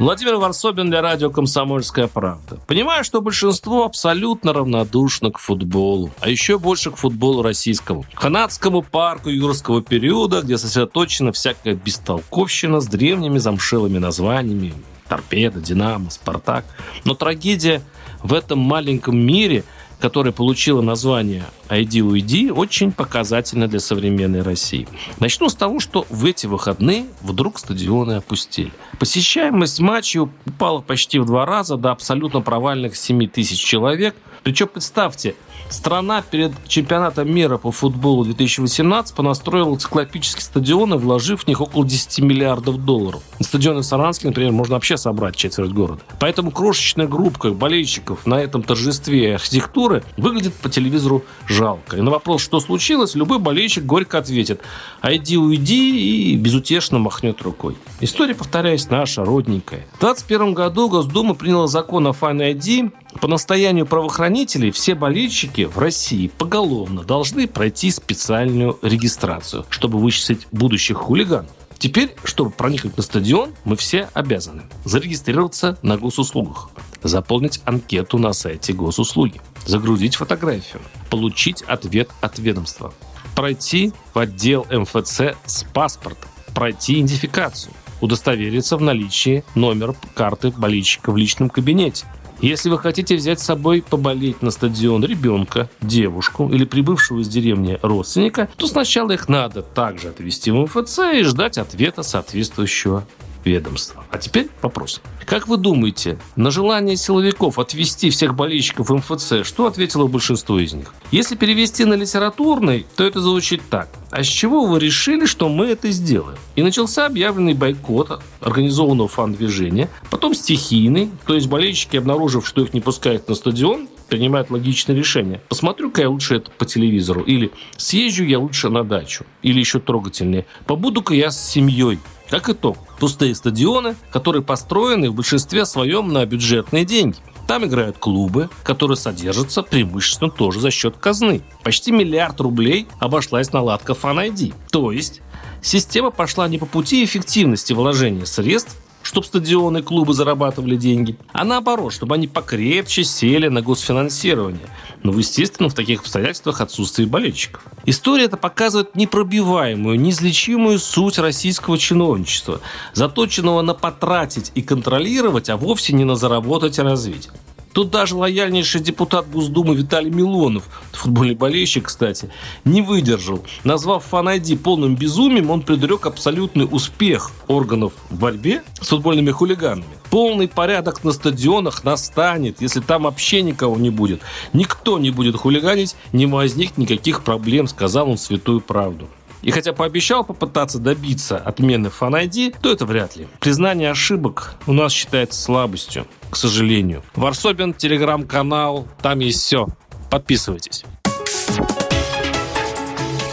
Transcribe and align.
Владимир 0.00 0.36
Варсобин 0.36 0.90
для 0.90 1.00
радио 1.02 1.30
«Комсомольская 1.30 2.08
правда». 2.08 2.58
Понимаю, 2.66 3.04
что 3.04 3.20
большинство 3.20 3.84
абсолютно 3.84 4.52
равнодушно 4.52 5.30
к 5.30 5.38
футболу, 5.38 6.10
а 6.20 6.28
еще 6.28 6.58
больше 6.58 6.90
к 6.90 6.96
футболу 6.96 7.42
российскому. 7.42 8.04
Канадскому 8.14 8.82
парку 8.82 9.28
юрского 9.28 9.82
периода, 9.82 10.42
где 10.42 10.58
сосредоточена 10.58 11.30
всякая 11.30 11.74
бестолковщина 11.74 12.80
с 12.80 12.88
древними 12.88 13.38
замшелыми 13.38 13.98
названиями. 13.98 14.74
Торпеда, 15.08 15.60
Динамо, 15.60 16.10
Спартак. 16.10 16.64
Но 17.04 17.14
трагедия 17.14 17.80
в 18.20 18.34
этом 18.34 18.58
маленьком 18.58 19.16
мире– 19.16 19.62
которая 20.04 20.32
получила 20.32 20.82
название 20.82 21.44
«Айди 21.68 22.02
уйди», 22.02 22.50
очень 22.50 22.92
показательна 22.92 23.68
для 23.68 23.80
современной 23.80 24.42
России. 24.42 24.86
Начну 25.18 25.48
с 25.48 25.54
того, 25.54 25.80
что 25.80 26.06
в 26.10 26.24
эти 26.24 26.46
выходные 26.46 27.06
вдруг 27.22 27.58
стадионы 27.58 28.12
опустили. 28.12 28.72
Посещаемость 28.98 29.80
матчей 29.80 30.20
упала 30.20 30.80
почти 30.80 31.18
в 31.18 31.26
два 31.26 31.46
раза 31.46 31.76
до 31.76 31.90
абсолютно 31.90 32.40
провальных 32.40 32.96
7 32.96 33.26
тысяч 33.28 33.58
человек. 33.58 34.14
Причем, 34.42 34.68
представьте, 34.68 35.34
Страна 35.70 36.22
перед 36.22 36.52
чемпионатом 36.68 37.32
мира 37.34 37.58
по 37.58 37.72
футболу 37.72 38.24
2018 38.24 39.14
понастроила 39.14 39.76
циклопические 39.76 40.42
стадионы, 40.42 40.96
вложив 40.96 41.44
в 41.44 41.48
них 41.48 41.60
около 41.60 41.84
10 41.84 42.20
миллиардов 42.20 42.84
долларов. 42.84 43.22
На 43.38 43.44
стадионе 43.44 43.80
в 43.80 43.84
Саранске, 43.84 44.28
например, 44.28 44.52
можно 44.52 44.74
вообще 44.74 44.96
собрать 44.96 45.36
четверть 45.36 45.72
города. 45.72 46.00
Поэтому 46.20 46.50
крошечная 46.50 47.06
группа 47.08 47.50
болельщиков 47.50 48.26
на 48.26 48.40
этом 48.40 48.62
торжестве 48.62 49.34
архитектуры 49.34 50.04
выглядит 50.16 50.54
по 50.54 50.68
телевизору 50.68 51.24
жалко. 51.54 51.96
И 51.96 52.00
на 52.00 52.10
вопрос, 52.10 52.42
что 52.42 52.60
случилось, 52.60 53.14
любой 53.14 53.38
болельщик 53.38 53.84
горько 53.84 54.18
ответит 54.18 54.60
«Айди, 55.00 55.36
уйди» 55.36 56.32
и 56.32 56.36
безутешно 56.36 56.98
махнет 56.98 57.40
рукой. 57.42 57.76
История, 58.00 58.34
повторяюсь, 58.34 58.90
наша, 58.90 59.24
родненькая. 59.24 59.86
В 59.94 60.00
2021 60.00 60.54
году 60.54 60.88
Госдума 60.88 61.34
приняла 61.34 61.66
закон 61.66 62.06
о 62.06 62.10
Fan 62.10 62.38
ID. 62.54 62.92
По 63.20 63.28
настоянию 63.28 63.86
правоохранителей 63.86 64.70
все 64.70 64.94
болельщики 64.94 65.64
в 65.64 65.78
России 65.78 66.30
поголовно 66.36 67.02
должны 67.02 67.46
пройти 67.46 67.90
специальную 67.90 68.78
регистрацию, 68.82 69.64
чтобы 69.70 69.98
вычислить 69.98 70.46
будущих 70.50 70.98
хулиганов. 70.98 71.50
Теперь, 71.78 72.14
чтобы 72.24 72.50
проникнуть 72.50 72.96
на 72.96 73.02
стадион, 73.02 73.50
мы 73.64 73.76
все 73.76 74.08
обязаны 74.14 74.62
зарегистрироваться 74.84 75.78
на 75.82 75.98
госуслугах, 75.98 76.70
заполнить 77.02 77.60
анкету 77.66 78.16
на 78.18 78.32
сайте 78.32 78.72
госуслуги, 78.72 79.40
загрузить 79.66 80.16
фотографию, 80.16 80.80
получить 81.14 81.62
ответ 81.62 82.10
от 82.20 82.40
ведомства, 82.40 82.92
пройти 83.36 83.92
в 84.14 84.18
отдел 84.18 84.66
МФЦ 84.68 85.36
с 85.46 85.64
паспортом, 85.72 86.28
пройти 86.56 86.94
идентификацию, 86.94 87.72
удостовериться 88.00 88.76
в 88.76 88.80
наличии 88.80 89.44
номера 89.54 89.94
карты 90.16 90.50
болельщика 90.50 91.12
в 91.12 91.16
личном 91.16 91.50
кабинете, 91.50 92.04
если 92.40 92.68
вы 92.68 92.80
хотите 92.80 93.14
взять 93.14 93.38
с 93.38 93.44
собой 93.44 93.80
поболеть 93.88 94.42
на 94.42 94.50
стадион 94.50 95.04
ребенка, 95.04 95.70
девушку 95.80 96.48
или 96.52 96.64
прибывшего 96.64 97.20
из 97.20 97.28
деревни 97.28 97.78
родственника, 97.80 98.48
то 98.56 98.66
сначала 98.66 99.12
их 99.12 99.28
надо 99.28 99.62
также 99.62 100.08
отвезти 100.08 100.50
в 100.50 100.56
МФЦ 100.64 100.98
и 101.14 101.22
ждать 101.22 101.58
ответа 101.58 102.02
соответствующего 102.02 103.06
ведомства. 103.44 104.04
А 104.10 104.18
теперь 104.18 104.48
вопрос. 104.62 105.00
Как 105.26 105.48
вы 105.48 105.56
думаете, 105.56 106.18
на 106.36 106.50
желание 106.50 106.96
силовиков 106.96 107.58
отвести 107.58 108.10
всех 108.10 108.34
болельщиков 108.34 108.90
МФЦ, 108.90 109.44
что 109.44 109.66
ответило 109.66 110.06
большинство 110.06 110.58
из 110.58 110.72
них? 110.72 110.94
Если 111.10 111.36
перевести 111.36 111.84
на 111.84 111.94
литературный, 111.94 112.86
то 112.96 113.04
это 113.04 113.20
звучит 113.20 113.62
так. 113.70 113.88
А 114.10 114.22
с 114.22 114.26
чего 114.26 114.64
вы 114.64 114.78
решили, 114.78 115.26
что 115.26 115.48
мы 115.48 115.66
это 115.66 115.90
сделаем? 115.90 116.38
И 116.56 116.62
начался 116.62 117.06
объявленный 117.06 117.54
бойкот 117.54 118.22
организованного 118.40 119.08
фан-движения, 119.08 119.88
потом 120.10 120.34
стихийный, 120.34 121.10
то 121.26 121.34
есть 121.34 121.48
болельщики, 121.48 121.96
обнаружив, 121.96 122.46
что 122.46 122.62
их 122.62 122.74
не 122.74 122.80
пускают 122.80 123.28
на 123.28 123.34
стадион, 123.34 123.88
принимают 124.08 124.50
логичное 124.50 124.94
решение. 124.94 125.40
Посмотрю-ка 125.48 126.02
я 126.02 126.10
лучше 126.10 126.36
это 126.36 126.50
по 126.50 126.64
телевизору. 126.64 127.22
Или 127.22 127.50
съезжу 127.76 128.24
я 128.24 128.38
лучше 128.38 128.68
на 128.68 128.84
дачу. 128.84 129.24
Или 129.42 129.60
еще 129.60 129.80
трогательнее. 129.80 130.46
Побуду-ка 130.66 131.14
я 131.14 131.30
с 131.30 131.50
семьей. 131.50 131.98
Как 132.30 132.48
итог, 132.48 132.78
пустые 132.98 133.34
стадионы, 133.34 133.96
которые 134.10 134.42
построены 134.42 135.10
в 135.10 135.14
большинстве 135.14 135.66
своем 135.66 136.12
на 136.12 136.24
бюджетные 136.24 136.84
деньги. 136.84 137.16
Там 137.46 137.64
играют 137.66 137.98
клубы, 137.98 138.48
которые 138.62 138.96
содержатся 138.96 139.62
преимущественно 139.62 140.30
тоже 140.30 140.60
за 140.60 140.70
счет 140.70 140.96
казны. 140.96 141.42
Почти 141.62 141.92
миллиард 141.92 142.40
рублей 142.40 142.88
обошлась 142.98 143.52
наладка 143.52 143.92
Fan 143.92 144.32
ID. 144.32 144.54
То 144.70 144.90
есть 144.90 145.20
система 145.60 146.10
пошла 146.10 146.48
не 146.48 146.56
по 146.56 146.64
пути 146.64 147.04
эффективности 147.04 147.74
вложения 147.74 148.24
средств, 148.24 148.78
чтобы 149.04 149.26
стадионы 149.26 149.82
клубы 149.82 150.14
зарабатывали 150.14 150.76
деньги, 150.76 151.16
а 151.32 151.44
наоборот, 151.44 151.92
чтобы 151.92 152.14
они 152.14 152.26
покрепче 152.26 153.04
сели 153.04 153.48
на 153.48 153.60
госфинансирование. 153.60 154.66
Но, 155.02 155.12
естественно, 155.12 155.68
в 155.68 155.74
таких 155.74 156.00
обстоятельствах 156.00 156.62
отсутствие 156.62 157.06
болельщиков. 157.06 157.62
История 157.84 158.24
это 158.24 158.38
показывает 158.38 158.96
непробиваемую, 158.96 160.00
неизлечимую 160.00 160.78
суть 160.78 161.18
российского 161.18 161.76
чиновничества, 161.76 162.60
заточенного 162.94 163.60
на 163.60 163.74
потратить 163.74 164.50
и 164.54 164.62
контролировать, 164.62 165.50
а 165.50 165.58
вовсе 165.58 165.92
не 165.92 166.04
на 166.04 166.16
заработать 166.16 166.78
и 166.78 166.82
развить. 166.82 167.28
Тут 167.74 167.90
даже 167.90 168.14
лояльнейший 168.14 168.80
депутат 168.80 169.28
Госдумы 169.28 169.74
Виталий 169.74 170.10
Милонов, 170.10 170.62
футбольный 170.92 171.34
болельщик, 171.34 171.86
кстати, 171.88 172.30
не 172.64 172.82
выдержал. 172.82 173.44
Назвав 173.64 174.04
фан-айди 174.04 174.56
полным 174.56 174.94
безумием, 174.94 175.50
он 175.50 175.60
предрек 175.60 176.06
абсолютный 176.06 176.68
успех 176.70 177.32
органов 177.48 177.92
в 178.10 178.16
борьбе 178.16 178.62
с 178.80 178.88
футбольными 178.88 179.32
хулиганами. 179.32 179.88
Полный 180.08 180.46
порядок 180.46 181.02
на 181.02 181.10
стадионах 181.10 181.82
настанет, 181.82 182.62
если 182.62 182.78
там 182.78 183.02
вообще 183.02 183.42
никого 183.42 183.76
не 183.76 183.90
будет. 183.90 184.20
Никто 184.52 185.00
не 185.00 185.10
будет 185.10 185.34
хулиганить, 185.34 185.96
не 186.12 186.26
возникнет 186.26 186.78
никаких 186.78 187.24
проблем, 187.24 187.66
сказал 187.66 188.08
он 188.08 188.18
святую 188.18 188.60
правду. 188.60 189.08
И 189.44 189.50
хотя 189.50 189.72
пообещал 189.72 190.24
попытаться 190.24 190.78
добиться 190.78 191.36
отмены 191.36 191.88
Fan 191.88 192.26
ID, 192.26 192.56
то 192.60 192.72
это 192.72 192.86
вряд 192.86 193.16
ли. 193.16 193.28
Признание 193.40 193.90
ошибок 193.90 194.54
у 194.66 194.72
нас 194.72 194.92
считается 194.92 195.40
слабостью 195.40 196.06
к 196.30 196.36
сожалению. 196.36 197.04
Варсобин, 197.14 197.72
телеграм-канал, 197.72 198.88
там 199.00 199.20
есть 199.20 199.40
все. 199.40 199.68
Подписывайтесь. 200.10 200.84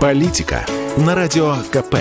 Политика 0.00 0.64
на 0.96 1.14
радио 1.14 1.56
КП. 1.70 1.96